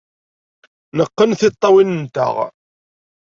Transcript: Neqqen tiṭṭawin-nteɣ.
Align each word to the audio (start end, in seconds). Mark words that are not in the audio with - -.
Neqqen 0.97 1.31
tiṭṭawin-nteɣ. 1.39 2.35